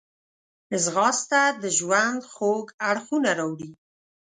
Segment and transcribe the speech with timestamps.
[0.83, 3.71] ځغاسته د ژوند خوږ اړخونه راوړي